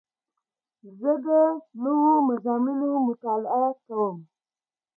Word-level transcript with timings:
زه 0.99 1.11
د 1.25 1.27
نوو 1.83 2.13
مضامینو 2.29 2.89
مطالعه 3.07 3.67
کوم. 3.85 4.15